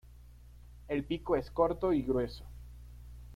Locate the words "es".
1.35-1.51